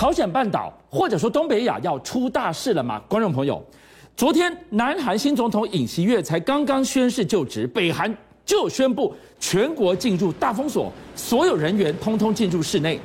[0.00, 2.98] 朝鲜半岛或者说东北亚要出大事了吗？
[3.06, 3.62] 观众朋友，
[4.16, 8.10] 昨天南韩新总统尹锡悦才刚刚宣誓就职，北韩
[8.42, 12.98] 就宣布全国进入大封锁，所有人员通通进入室内。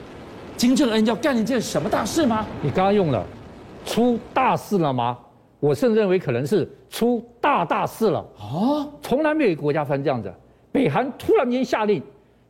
[0.55, 2.45] 金正恩要干一件什么大事吗？
[2.61, 3.21] 你刚刚用了
[3.85, 5.17] “出大事了吗”？
[5.59, 8.25] 我甚至认为可能是出大大事了。
[8.39, 10.33] 哦，从来没有一个国家发生这样子，
[10.71, 12.01] 北韩突然间下令。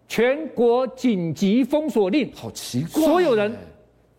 [0.08, 3.04] 全国紧急封锁令，好奇怪！
[3.04, 3.52] 所有人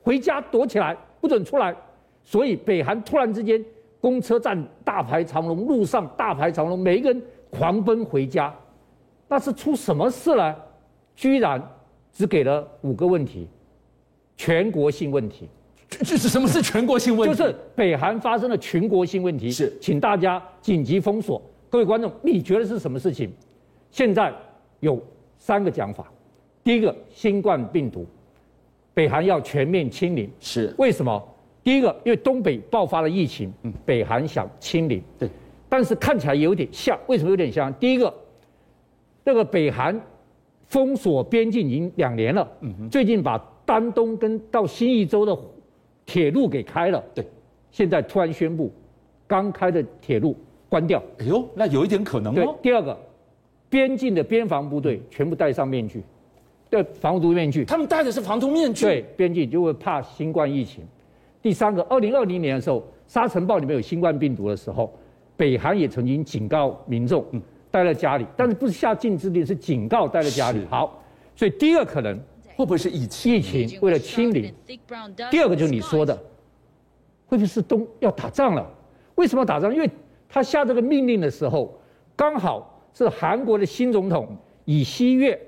[0.06, 1.74] 回家躲起来，不准出来。
[2.22, 3.62] 所以北韩突然之间，
[4.00, 7.20] 公车站大排长龙，路上大排长龙，每一个人
[7.50, 8.54] 狂奔回家。
[9.26, 10.56] 那是出什么事了？
[11.16, 11.60] 居然
[12.12, 13.48] 只给了五个问题，
[14.36, 15.48] 全国性问题。
[15.88, 17.36] 这这是什么是全国性问题？
[17.36, 21.42] 就是北韩发生了全国性问题，是请大家紧急封锁。
[21.68, 23.28] 各位观众，你觉得是什么事情？
[23.90, 24.32] 现在
[24.78, 25.02] 有。
[25.38, 26.10] 三个讲法，
[26.64, 28.06] 第一个，新冠病毒，
[28.96, 31.22] 北韩要全面清零，是为什么？
[31.62, 35.28] 第一个，因为东北爆发了疫情，嗯，北韩想清零，对，
[35.68, 37.70] 但是看起来有点像，为什么有点像？
[37.74, 38.14] 第一个，
[39.22, 40.00] 那个北韩
[40.64, 45.38] 封锁边境已经两年了，嗯，最近把丹东跟到新义州的
[46.06, 47.22] 铁路给开了，对，
[47.70, 48.72] 现在突然宣布，
[49.26, 50.34] 刚开的铁路
[50.70, 52.34] 关掉，哎呦，那有一点可能哦。
[52.34, 52.98] 对，第二个。
[53.68, 56.00] 边境的边防部队全部戴上面具，
[56.68, 57.64] 对，防毒面具。
[57.64, 58.84] 他们戴的是防毒面具。
[58.84, 60.84] 对，边境就会怕新冠疫情。
[61.40, 64.92] 第三个，二零二零年的时候，沙尘暴里面有新冠病毒的时候，
[65.36, 70.64] 北韩也曾经警告民众，嗯，待在家里，但是不是下禁制令，是警告待在家里。
[70.68, 71.02] 好，
[71.34, 72.18] 所以第一个可能
[72.56, 73.34] 会不会是疫情？
[73.34, 74.52] 疫情为了清零。
[75.30, 76.14] 第二个就是你说的，
[77.26, 78.68] 会不会是东要打仗了？
[79.14, 79.72] 为什么要打仗？
[79.74, 79.88] 因为
[80.28, 81.78] 他下这个命令的时候，
[82.16, 82.72] 刚好。
[82.96, 84.26] 是韩国的新总统
[84.64, 85.38] 尹锡悦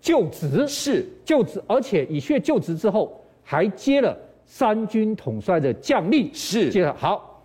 [0.00, 1.06] 就职，是。
[1.24, 6.70] 就职，而且以血就职之后还接了三军统帅的将令，是。
[6.70, 7.42] 接了好，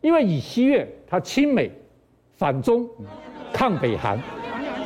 [0.00, 1.70] 因为以西月他亲美、
[2.36, 2.88] 反中、
[3.52, 4.20] 抗北韩，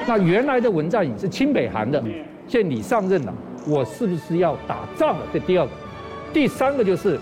[0.07, 2.03] 那原来的文在寅是亲北韩的，
[2.47, 3.35] 现在你上任了，
[3.69, 5.27] 我是不是要打仗了？
[5.33, 5.73] 这第二个，
[6.33, 7.19] 第三个就是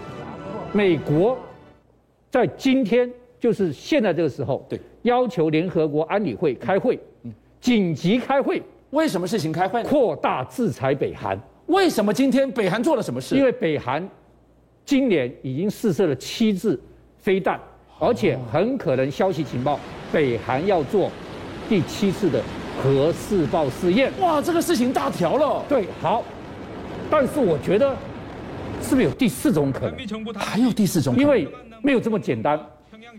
[0.72, 1.38] 美国
[2.30, 3.10] 在今天。
[3.40, 8.62] 就是现在这个时候，对，要求联合国安理会开会，嗯，紧急开会。
[8.90, 9.82] 为什么事情开会？
[9.82, 11.38] 扩大制裁北韩。
[11.66, 13.36] 为什么今天北韩做了什么事？
[13.36, 14.06] 因为北韩
[14.84, 16.80] 今年已经试射了七次
[17.18, 17.60] 飞弹，
[18.00, 19.78] 而且很可能消息情报，
[20.12, 21.10] 北韩要做
[21.68, 22.42] 第七次的
[22.82, 24.12] 核试爆试验。
[24.20, 25.64] 哇，这个事情大条了。
[25.68, 26.24] 对，好，
[27.08, 27.94] 但是我觉得
[28.82, 30.34] 是不是有第四种可能？
[30.34, 31.24] 还有第四种可能？
[31.24, 31.48] 因为
[31.80, 32.58] 没有这么简单。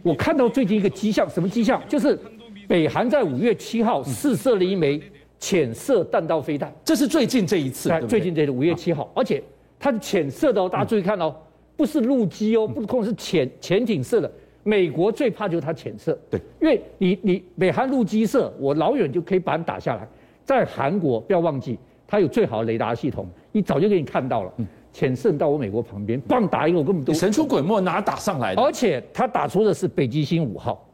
[0.03, 1.81] 我看到最近一个迹象，什么迹象？
[1.87, 2.19] 就是
[2.67, 5.01] 北韩在五月七号试射了一枚
[5.41, 7.89] 潜射弹道飞弹，这是最近这一次。
[8.07, 9.43] 最近这个五月七号，而且
[9.79, 11.35] 它是潜射的哦，大家注意看哦，
[11.75, 14.31] 不是陆基哦，不控是潜潜艇色的。
[14.63, 20.07] 美国最怕就是它潜射，对，因为你你北韩陆基射，我老远就可以把你打下来。
[20.45, 24.53] 在韩国不要忘记，它有最好的雷达系统，一早就给你看到了。
[24.93, 28.61] 浅色到我美国旁边，棒打一个，我根本都神出鬼没，哪打上来的？
[28.61, 30.87] 而且他打出的是北极星五号。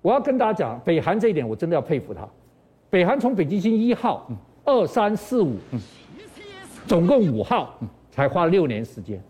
[0.00, 2.26] 我要跟大家讲，北韩这一点我真的要佩服他。
[2.88, 4.26] 北韩从北极星一号、
[4.64, 5.56] 二三四五，
[6.86, 7.74] 总共五号，
[8.10, 9.20] 才花六年时间。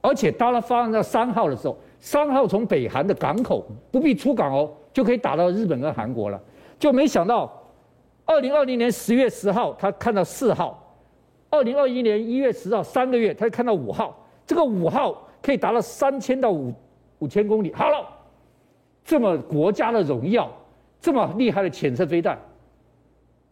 [0.00, 6.40] 而且当他发射到三号的时候，三号从北韩的港口不必出港哦，就可以打到日本跟韩国了。
[6.78, 7.50] 就没想到，
[8.26, 10.80] 二零二零年十月十号，他看到四号。
[11.50, 14.14] 二零二一年一月十号，三个月，他就看到五号，
[14.44, 16.74] 这个五号可以达到三千到五
[17.20, 17.72] 五千公里。
[17.72, 18.04] 好了，
[19.04, 20.50] 这么国家的荣耀，
[21.00, 22.36] 这么厉害的潜射飞弹，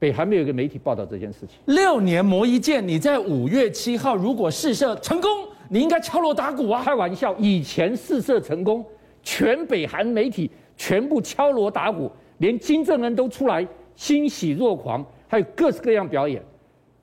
[0.03, 1.51] 北韩没有一个媒体报道这件事情。
[1.67, 5.31] 六年磨一剑，你在五月七号如果试射成功，
[5.69, 6.83] 你应该敲锣打鼓啊！
[6.83, 8.85] 开玩笑，以前试射成功，
[9.23, 13.65] 全北韩媒体全部敲锣打鼓，连金正恩都出来
[13.95, 16.43] 欣喜若狂，还有各式各样表演。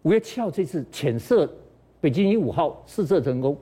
[0.01, 1.49] 五月七号这次潜射
[2.01, 3.57] 北京一五号试射成功，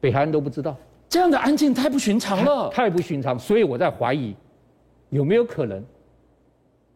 [0.00, 0.76] 北韩人都不知道，
[1.08, 4.36] 这样的安静太不寻常了，太不寻常，所以我在怀疑，
[5.08, 5.82] 有没有可能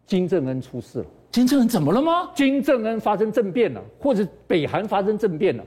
[0.05, 1.05] 金正恩出事了？
[1.31, 2.29] 金正恩怎么了吗？
[2.35, 5.63] 金正恩发生政变了，或者北韩发生政变了，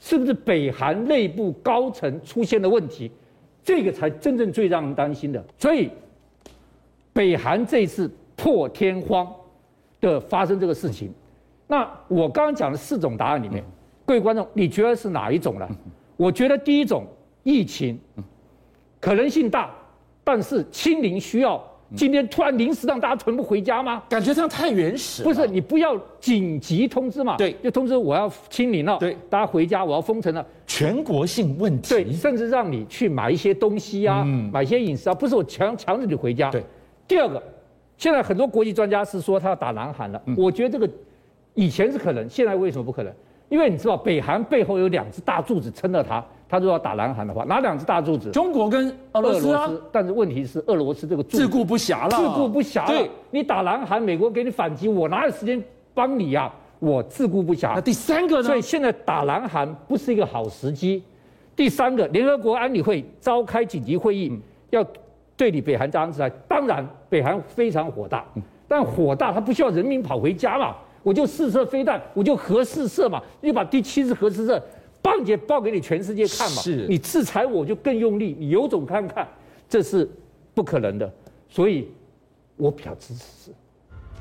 [0.00, 3.10] 是不是北韩内部高层出现了问题？
[3.62, 5.42] 这个才真正最让人担心的。
[5.56, 5.88] 所以，
[7.12, 9.32] 北韩这次破天荒
[10.00, 11.12] 的发生这个事情。
[11.66, 13.64] 那我刚刚讲的四种答案里面，
[14.04, 15.68] 各位观众，你觉得是哪一种呢？
[16.16, 17.06] 我觉得第一种
[17.44, 17.98] 疫情
[19.00, 19.72] 可能性大，
[20.24, 21.64] 但是清零需要
[21.94, 24.02] 今天突然临时让大家全部回家吗？
[24.08, 25.22] 感觉这样太原始。
[25.22, 27.36] 不是，你不要紧急通知嘛？
[27.36, 31.90] 对，就通知我要清零了，对，大家回家，我要封城了，全国性问题。
[31.90, 36.50] 对，甚至让你去买一些东西啊，嗯、买一些饮食啊，不是我强强制你回家。
[36.50, 36.64] 对，
[37.06, 37.42] 第二个，
[37.96, 40.90] 现在很多国际专家是说他要打南韩了，嗯、我觉得这个
[41.54, 43.12] 以前是可能，现在为什么不可能？
[43.50, 46.24] 因为你知道，北韩背后有两只大柱子撑着他。
[46.48, 48.30] 他如果要打南韩的话，哪两只大柱子？
[48.30, 49.70] 中国跟俄罗斯啊。
[49.90, 52.10] 但是问题是，俄罗斯这个自顾不暇了。
[52.10, 52.86] 自顾不暇了。
[52.88, 55.62] 对，你打南韩，美国给你反击，我哪有时间
[55.94, 56.54] 帮你呀、啊？
[56.80, 57.72] 我自顾不暇。
[57.74, 58.42] 那第三个呢？
[58.42, 61.02] 所以现在打南韩不是一个好时机。
[61.56, 64.84] 第三个，联合国安理会召开紧急会议，嗯、要
[65.36, 66.30] 对你北韩加强制裁。
[66.46, 68.24] 当然，北韩非常火大，
[68.68, 70.74] 但火大他不需要人民跑回家嘛？
[71.02, 74.62] 我就试射飞弹，我就核试射嘛，你把第七次核试射。
[75.04, 76.62] 报捷报给你全世界看嘛？
[76.62, 79.28] 是，你制裁我就更用力，你有种看看，
[79.68, 80.10] 这是
[80.54, 81.12] 不可能的。
[81.46, 81.88] 所以，
[82.56, 83.52] 我比较支持。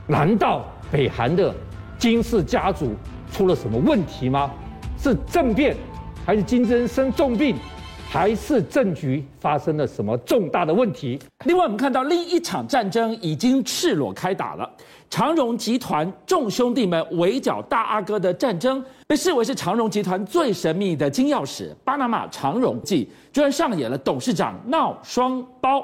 [0.06, 1.56] 难道北韩的
[1.98, 2.92] 金氏家族
[3.32, 4.52] 出了什么问题吗？
[4.98, 5.74] 是政变，
[6.26, 7.56] 还是金正恩生重病，
[8.14, 11.20] 还是政局发生了什么重大的问题？
[11.46, 14.70] 另外，我们看到另一场战争已经赤裸开打了。
[15.10, 25.84] 长荣集团众兄弟们围剿大阿哥的战争，被视为是长荣集团最神秘的金钥匙——巴拿马长荣记，居然上演了董事长闹双胞。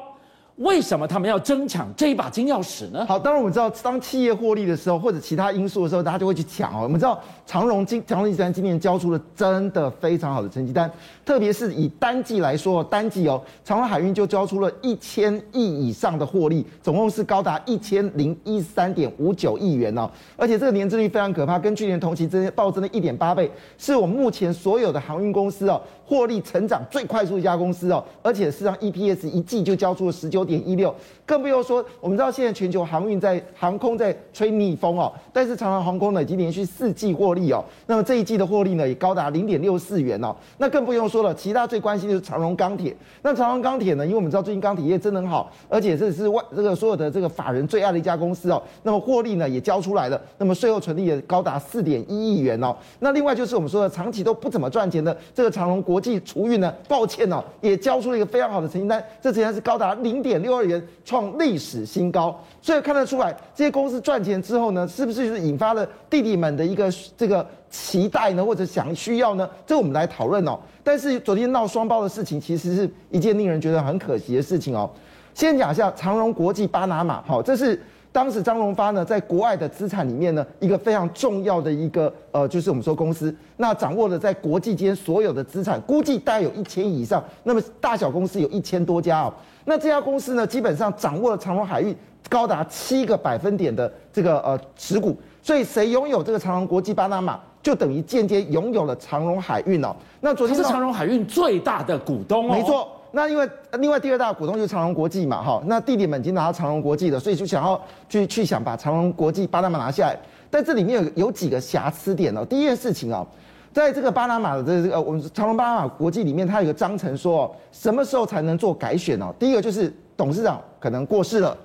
[0.60, 3.06] 为什么他们要争抢这一把金钥匙呢？
[3.06, 6.84] 好，当然我们知道，当企业获利的时候，或者其他因素的时候，大家就会去抢哦。
[6.84, 10.92] 我们知道长荣今长荣集团今年交出了真的非常好的成绩单，
[11.26, 20.12] 特别是以单季来说，单季哦，长荣海运就交出了一千亿以上的获利，总共是高达一千零一十三点五九亿元哦。
[20.36, 28.04] 而且这个年增率非常可怕，跟去年同期增暴增了一点八倍，是我们目前所有的航运公司哦获利成长最快速一家公司哦。
[28.24, 60.80] 而且事实上 EPS 一季就交出了十九点一六，更不用说，我们知道现在全球航运在航空在吹逆风哦，但是长荣航空呢已经连续四季获利哦，那么这一季的获利呢也高达零点六四元哦，那更不用说了，其他最关心的是长荣钢铁，那长荣钢铁呢，因为我们知道最近钢铁业真的很好，而且这是外这个所有的这个法人最爱的一家公司哦，那么获利呢也交出来了，那么税后纯利也高达四点一亿元哦，那另外就是我们说的长期都不怎么赚钱的这个长荣国际储运呢，抱歉哦，也交出了一个非常好的成绩单，这成绩单是高达零点六二元。
[61.04, 66.88] 创历史新高，所以看得出来，这些公司赚钱之后呢，是不是就是引发了弟弟们的一个
[67.18, 69.50] 这个期待呢，或者想需要呢？
[69.66, 70.60] 这我们来讨论哦。
[70.84, 74.88] 但是昨天闹双胞的事情，其实是一件令人觉得很可惜的事情哦。
[75.34, 77.81] 先讲一下长荣国际巴拿马，好，这是
[78.12, 89.34] 当时张荣发呢在国外的资产里面呢一个非常重要的一个呃，就是我们说公司，那掌握了在国际间所有的资产，估计大概有一千亿以上，那么大小公司有一千多家哦。
[89.66, 91.96] 那这家公司呢，基本上掌握了长荣海运
[92.28, 99.96] 高达七个百分点的这个呃持股，所以谁拥有这个长荣国际巴拿马，就等于间接拥有了长荣海运哦。
[100.22, 102.54] 那昨天是长荣海运最大的股东哦。
[102.54, 110.20] 没错，那因为另外第二大股东就是长荣国际嘛，哈，那弟弟们已经拿到长荣国际了，所以就想要去去想把长荣国际巴拿马拿下来，
[110.50, 112.46] 但这里面有有几个瑕疵点哦。
[112.46, 113.26] 第一件事情哦。
[113.72, 119.32] 在这个巴拿马的这个我们长荣巴拿马国际里面，它有个章程说，什么时候才能做改选呢？
[119.38, 121.56] 第一个就是董事长可能过世了，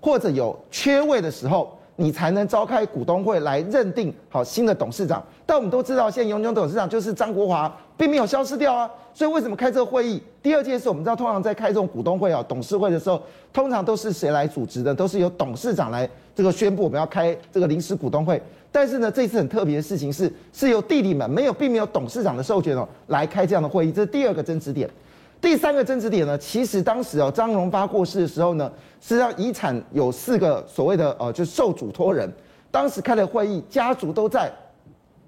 [0.00, 5.20] 或者有缺位的时候，你才能召开股东会来认定好新的董事长。
[5.44, 8.88] 但我们都知道，现在永久董事长就是张国华，并没有消失掉啊。
[9.12, 10.22] 所以为什么开这个会议？
[10.40, 13.20] 第二件事，我们知道，通常在开这种股东会啊、董事会的时候，
[13.52, 14.94] 通常都是谁来组织的？
[14.94, 18.40] 都是由董事长来这个宣布我们要开这个临时股东会。
[18.70, 24.88] 但是呢，这次很特别的事情是，是由弟弟们没有，并没有董事长的授权哦，来开这样的会议，这是第二个争执点。
[25.40, 32.30] 第三个争执点呢，其实当时哦，张荣发过世的时候呢，实际上遗产有四个所谓的呃，就受嘱托人，
[32.70, 34.50] 当时开的会议，家族都在，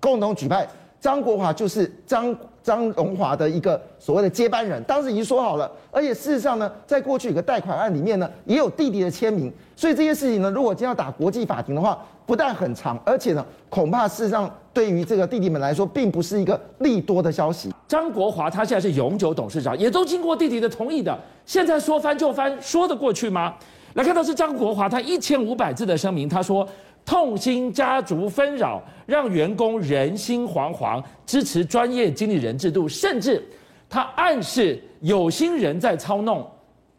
[0.00, 0.67] 共同举办，
[1.00, 2.37] 张国华就是张。
[2.62, 17.73] 张荣华的一个所谓的接班人，当时已经说好了，而且事实上呢，在过去有个贷款案里面呢，也有弟弟的签名，所以这些事情呢，如果今天要打国际法庭的话，不但很长，而且呢，恐怕事实上对于这个弟弟们来说，并不是一个利多的消息。
[17.90, 23.56] 张国华他现在是永久董事长，也都经过弟弟的同意的，现在说翻就翻，说得过去吗？
[23.94, 26.64] 来看到是张国华，他一千五百字的声明，他说。
[27.04, 33.42] 痛心家族纷扰，让员工人心惶惶，支持专业经理人制度，甚至
[33.88, 36.47] 他暗示有心人在操弄。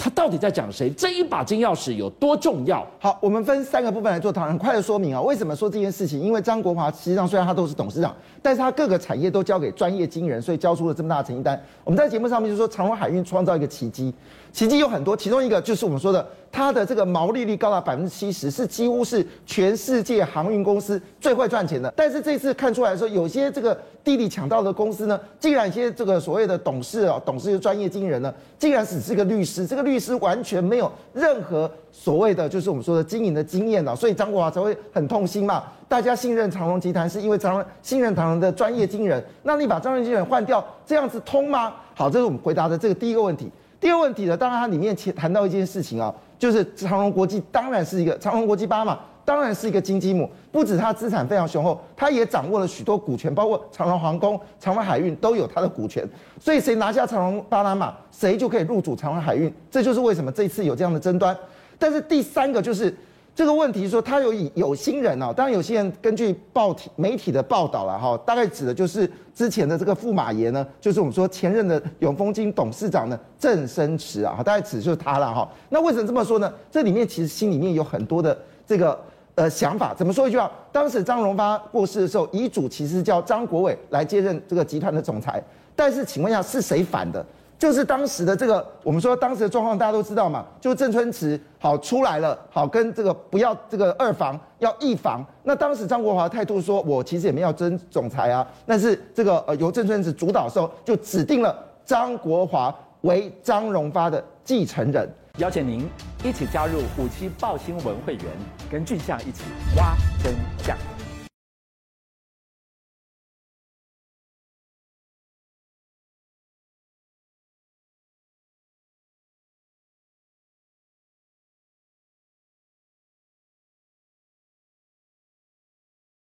[0.04, 0.90] 他到底在讲谁？
[0.90, 2.84] 这一把金钥匙有多重要？
[2.98, 5.22] 好，我们分三个部分来做讨论，很快的说明啊。
[5.22, 6.20] 为什么说这件事情？
[6.20, 11.64] 因为张国华实际上虽然他都是董事长，但是他各个产业都交给专业经人，所以交出了这么大的成绩单。
[11.84, 14.12] 我们在节目上面就说长荣海运创造一个奇迹，
[14.52, 21.92] 奇迹有很多，其中一个就是我们说的它的这个毛利率高达百分之七十，是几乎是全世界航运公司最会赚钱的。
[21.96, 35.64] 但是这次看出来说，有些这个地利抢到的公司呢，竟然一些这个所谓的董事啊，董事专业经人呢，竟然只是个律师，这个律师完全没有任何所谓的就是我们说的经营的经验啊，所以张国华才会很痛心嘛。
[35.88, 41.74] 大家信任长隆集团，是因为长隆信任长隆的专业经人，那你把专业经理人换掉，这样子通吗？
[41.96, 43.50] 好，这是我们回答的这个第一个问题。
[43.80, 56.04] 第二个问题呢，当然它里面谈到一件事情啊，就是长荣国际当然是一个长荣国际八嘛，当然是一个金鸡母，不止它资产非常雄厚，它也掌握了许多股权，包括长荣航空、长荣海运都有它的股权，
[56.40, 61.38] 所以谁拿下长荣巴拿马，谁就可以入主长荣海运，这就是为什么这次有这样的争端。
[61.78, 62.92] 但是第三个就是。
[63.34, 75.50] 这个问题说他有有心人哦，当然有些人根据报体媒体的报道了哈，大概指的就是之前的这个驸马爷呢，就是我们说前任的永丰金董事长呢郑生池啊，大概指就是他了哈。
[75.70, 76.54] 那为什么这么说呢？
[76.70, 79.00] 这里面其实心里面有很多的这个
[79.36, 79.94] 呃想法。
[79.94, 80.52] 怎么说一句话？
[80.74, 85.42] 当时张荣发过世的时候，遗嘱其实叫张国伟来接任这个集团的总裁，
[85.74, 87.26] 但是请问一下是谁反的？
[87.62, 90.44] 就是当时的这个，我们说当时的状况，大家都知道嘛。
[90.60, 95.24] 就郑春池好出来了，好跟这个不要这个二房，要一房。
[95.44, 105.08] 那当时张国华的态度说，我其实也没有争总裁啊，但是这个呃由郑春池主导的时候，就指定了张国华为张荣发的继承人。
[105.38, 105.88] 邀请您
[106.24, 108.26] 一起加入五七报新闻会员，
[108.72, 109.44] 跟俊相一起
[109.78, 110.34] 挖真
[110.66, 110.76] 相。